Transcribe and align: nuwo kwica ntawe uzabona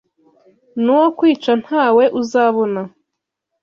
nuwo 0.83 1.07
kwica 1.17 1.51
ntawe 1.63 2.03
uzabona 2.21 2.81